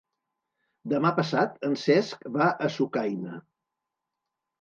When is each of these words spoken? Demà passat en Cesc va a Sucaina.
Demà 0.93 1.09
passat 1.19 1.59
en 1.67 1.77
Cesc 1.81 2.25
va 2.37 2.47
a 2.69 2.71
Sucaina. 2.77 3.35